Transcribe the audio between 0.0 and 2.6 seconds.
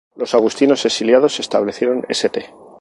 Los agustinos exiliados establecieron St.